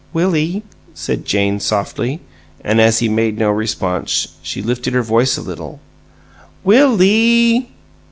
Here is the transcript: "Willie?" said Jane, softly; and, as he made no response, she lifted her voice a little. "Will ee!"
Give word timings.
"Willie?" 0.13 0.63
said 0.95 1.25
Jane, 1.25 1.59
softly; 1.59 2.21
and, 2.61 2.81
as 2.81 2.97
he 2.97 3.07
made 3.07 3.37
no 3.37 3.51
response, 3.51 4.29
she 4.41 4.59
lifted 4.63 4.95
her 4.95 5.03
voice 5.03 5.37
a 5.37 5.43
little. 5.43 5.79
"Will 6.63 6.99
ee!" 7.03 7.69